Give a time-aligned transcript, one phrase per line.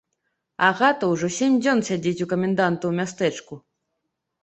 [0.67, 3.65] Агата ўжо сем дзён сядзіць у каменданта ў мястэчку.